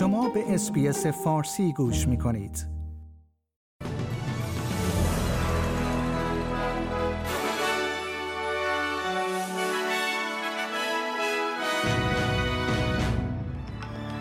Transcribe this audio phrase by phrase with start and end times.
[0.00, 2.66] شما به اسپیس فارسی گوش می کنید.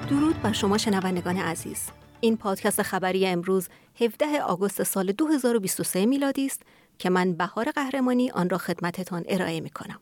[0.10, 1.88] درود بر شما شنوندگان عزیز.
[2.22, 3.70] این پادکست خبری امروز
[4.02, 6.62] 17 آگوست سال 2023 میلادی است
[6.98, 10.00] که من بهار قهرمانی آن را خدمتتان ارائه می کنم.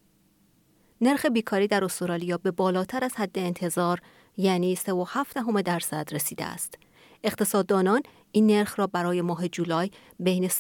[1.02, 4.00] نرخ بیکاری در استرالیا به بالاتر از حد انتظار
[4.38, 6.78] یعنی 3.7 درصد رسیده است.
[7.24, 10.56] اقتصاددانان این نرخ را برای ماه جولای بین 3.5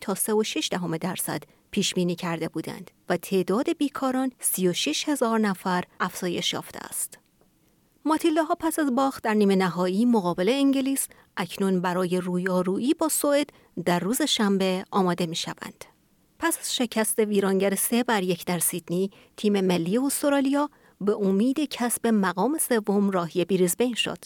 [0.00, 6.52] تا 3.6 دهم درصد پیش بینی کرده بودند و تعداد بیکاران 36 هزار نفر افزایش
[6.52, 7.18] یافته است.
[8.04, 13.50] ماتیلدا ها پس از باخت در نیمه نهایی مقابل انگلیس اکنون برای رویارویی با سوئد
[13.84, 15.91] در روز شنبه آماده می شوند.
[16.44, 22.58] پس شکست ویرانگر سه بر یک در سیدنی، تیم ملی استرالیا به امید کسب مقام
[22.58, 24.18] سوم راهی بریزبین شد.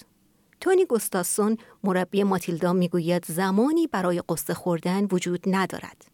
[0.61, 6.05] تونی گستاسون مربی ماتیلدا می‌گوید زمانی برای قصه خوردن وجود ندارد.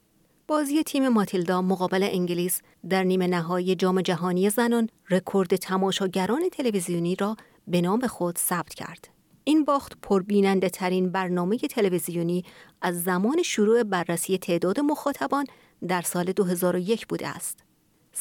[0.48, 7.36] بازی تیم ماتیلدا مقابل انگلیس در نیمه نهایی جام جهانی زنان رکورد تماشاگران تلویزیونی را
[7.68, 9.11] به نام خود ثبت کرد.
[9.44, 12.44] این باخت پربیننده ترین برنامه تلویزیونی
[12.82, 15.44] از زمان شروع بررسی تعداد مخاطبان
[15.88, 17.58] در سال 2001 بوده است.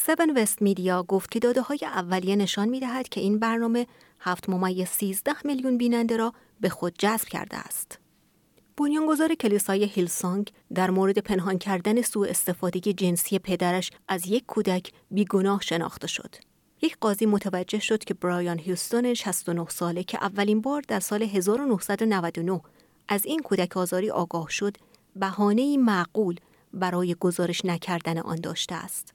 [0.08, 3.88] 7 وست میدیا گفت که داده های اولیه نشان می دهد که این برنامه
[4.20, 8.00] 7 ممیز 13 میلیون بیننده را به خود جذب کرده است.
[8.78, 15.62] بنیانگذار کلیسای هیلسانگ در مورد پنهان کردن سوء استفاده جنسی پدرش از یک کودک بیگناه
[15.62, 16.36] شناخته شد.
[16.82, 22.62] یک قاضی متوجه شد که برایان هیوستون 69 ساله که اولین بار در سال 1999
[23.08, 24.78] از این کودک آزاری آگاه شد
[25.16, 26.36] بهانه معقول
[26.74, 29.14] برای گزارش نکردن آن داشته است.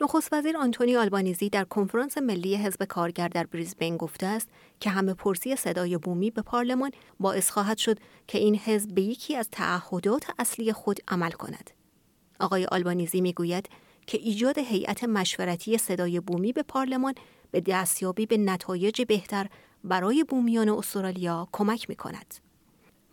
[0.00, 4.48] نخست وزیر آنتونی آلبانیزی در کنفرانس ملی حزب کارگر در بریزبن گفته است
[4.80, 9.36] که همه پرسی صدای بومی به پارلمان باعث خواهد شد که این حزب به یکی
[9.36, 11.70] از تعهدات اصلی خود عمل کند.
[12.40, 13.68] آقای آلبانیزی می‌گوید
[14.06, 17.14] که ایجاد هیئت مشورتی صدای بومی به پارلمان
[17.50, 19.46] به دستیابی به نتایج بهتر
[19.84, 22.34] برای بومیان استرالیا کمک می کند.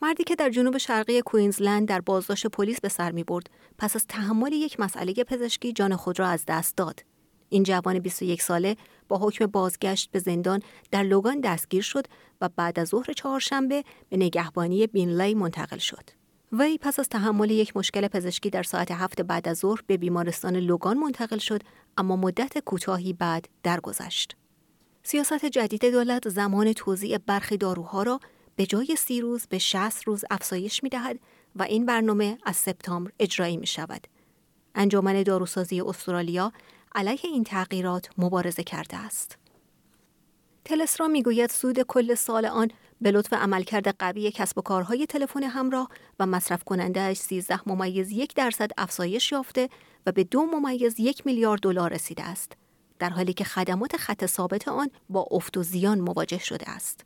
[0.01, 4.07] مردی که در جنوب شرقی کوینزلند در بازداشت پلیس به سر می برد پس از
[4.07, 7.03] تحمل یک مسئله پزشکی جان خود را از دست داد.
[7.49, 8.77] این جوان 21 ساله
[9.07, 10.61] با حکم بازگشت به زندان
[10.91, 12.05] در لوگان دستگیر شد
[12.41, 16.22] و بعد از ظهر چهارشنبه به نگهبانی بینلی منتقل شد.
[16.59, 20.55] وی پس از تحمل یک مشکل پزشکی در ساعت هفت بعد از ظهر به بیمارستان
[20.55, 21.61] لوگان منتقل شد
[21.97, 24.35] اما مدت کوتاهی بعد درگذشت.
[25.03, 28.19] سیاست جدید دولت زمان توزیع برخی داروها را
[28.55, 31.19] به جای سی روز به 60 روز افزایش می دهد
[31.55, 34.07] و این برنامه از سپتامبر اجرایی می شود.
[34.75, 36.53] انجمن داروسازی استرالیا
[36.95, 39.37] علیه این تغییرات مبارزه کرده است.
[40.65, 45.89] تلسرا می‌گوید سود کل سال آن به لطف عملکرد قوی کسب و کارهای تلفن همراه
[46.19, 49.69] و مصرف کننده 13 ممیز یک درصد افزایش یافته
[50.05, 52.51] و به دو ممیز یک میلیارد دلار رسیده است
[52.99, 57.05] در حالی که خدمات خط ثابت آن با افت و زیان مواجه شده است.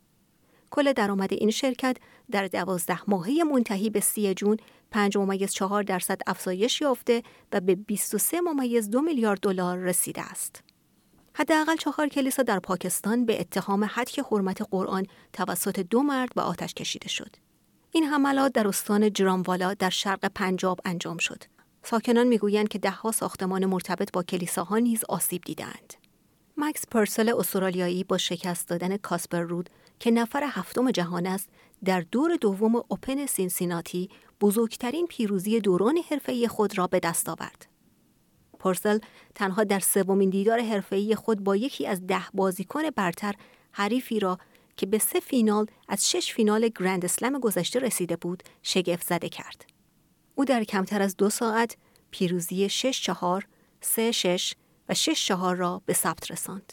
[0.70, 1.96] کل درآمد این شرکت
[2.30, 4.56] در دوازده ماهه منتهی به سی جون
[4.90, 10.62] 5 ممیز 4 درصد افزایش یافته و به 23 ممیز دو میلیارد دلار رسیده است.
[11.40, 16.74] حداقل چهار کلیسا در پاکستان به اتهام حدک حرمت قرآن توسط دو مرد به آتش
[16.74, 17.36] کشیده شد.
[17.92, 21.42] این حملات در استان جراموالا در شرق پنجاب انجام شد.
[21.82, 25.94] ساکنان می‌گویند که دهها ساختمان مرتبط با کلیساها نیز آسیب دیدند.
[26.56, 31.48] مکس پرسل استرالیایی با شکست دادن کاسپر رود که نفر هفتم جهان است
[31.84, 34.10] در دور دوم اوپن سینسیناتی
[34.40, 37.77] بزرگترین پیروزی دوران حرفه‌ای خود را به دست آورد.
[38.58, 38.98] پرسل
[39.34, 43.34] تنها در سومین دیدار حرفه‌ای خود با یکی از ده بازیکن برتر
[43.72, 44.38] حریفی را
[44.76, 49.64] که به سه فینال از شش فینال گرند اسلم گذشته رسیده بود شگفت زده کرد.
[50.34, 51.76] او در کمتر از دو ساعت
[52.10, 53.46] پیروزی 6 چهار،
[53.80, 54.54] 3 شش
[54.88, 56.72] و 6 چهار را به ثبت رساند.